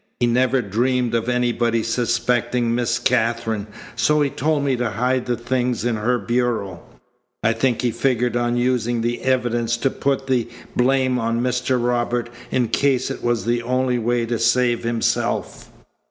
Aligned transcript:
He 0.19 0.25
never 0.25 0.63
dreamed 0.63 1.13
of 1.13 1.29
anybody's 1.29 1.87
suspecting 1.87 2.73
Miss 2.73 2.97
Katherine, 2.97 3.67
so 3.95 4.21
he 4.23 4.31
told 4.31 4.63
me 4.63 4.75
to 4.77 4.89
hide 4.89 5.27
the 5.27 5.37
things 5.37 5.85
in 5.85 5.95
her 5.97 6.17
bureau. 6.17 6.81
I 7.43 7.53
think 7.53 7.83
he 7.83 7.91
figured 7.91 8.35
on 8.35 8.57
using 8.57 9.01
the 9.01 9.21
evidence 9.21 9.77
to 9.77 9.91
put 9.91 10.25
the 10.25 10.49
blame 10.75 11.19
on 11.19 11.41
Mr. 11.43 11.77
Robert 11.79 12.31
in 12.49 12.69
case 12.69 13.11
it 13.11 13.23
was 13.23 13.45
the 13.45 13.61
only 13.61 13.99
way 13.99 14.25
to 14.25 14.39
save 14.39 14.83
himself." 14.83 15.69